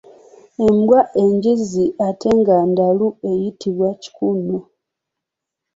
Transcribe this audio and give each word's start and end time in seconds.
Embwa 0.67 0.99
ennyingi 1.21 1.83
ng'ate 1.91 2.29
ndalu 2.71 3.07
ziyitibwa 3.25 3.89
kikuuno. 4.01 4.59